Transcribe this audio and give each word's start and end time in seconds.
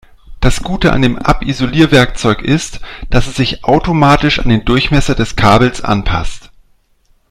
Das 0.39 0.63
Gute 0.63 0.93
an 0.93 1.03
dem 1.03 1.19
Abisolierwerkzeug 1.19 2.41
ist, 2.41 2.79
dass 3.11 3.27
es 3.27 3.35
sich 3.35 3.63
automatisch 3.65 4.39
an 4.39 4.49
den 4.49 4.65
Durchmesser 4.65 5.13
des 5.13 5.35
Kabels 5.35 5.81
anpasst. 5.83 6.49